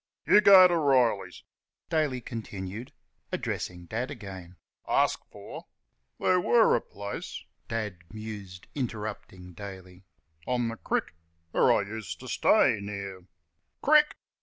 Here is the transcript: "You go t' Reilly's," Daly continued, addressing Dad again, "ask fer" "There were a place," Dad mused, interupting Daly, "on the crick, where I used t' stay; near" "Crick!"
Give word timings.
"You 0.25 0.41
go 0.41 0.67
t' 0.67 0.73
Reilly's," 0.73 1.43
Daly 1.91 2.21
continued, 2.21 2.91
addressing 3.31 3.85
Dad 3.85 4.09
again, 4.09 4.55
"ask 4.87 5.19
fer" 5.31 5.59
"There 6.19 6.41
were 6.41 6.75
a 6.75 6.81
place," 6.81 7.43
Dad 7.67 7.99
mused, 8.11 8.65
interupting 8.73 9.53
Daly, 9.53 10.05
"on 10.47 10.69
the 10.69 10.77
crick, 10.77 11.13
where 11.51 11.71
I 11.71 11.81
used 11.81 12.19
t' 12.19 12.25
stay; 12.27 12.79
near" 12.81 13.27
"Crick!" 13.83 14.15